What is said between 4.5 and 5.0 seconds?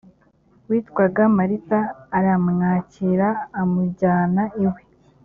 iwe